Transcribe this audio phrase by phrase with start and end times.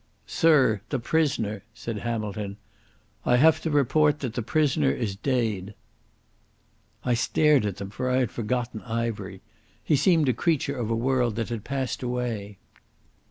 [0.25, 2.57] "Sirr, the prisoner," said Hamilton.
[3.23, 5.75] "I have to report that the prisoner is deid."
[7.05, 9.43] I stared at them, for I had forgotten Ivery.
[9.83, 12.57] He seemed a creature of a world that had passed away.